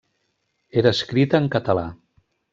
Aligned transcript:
Era 0.81 0.93
escrit 0.97 1.37
en 1.41 1.47
català. 1.59 1.87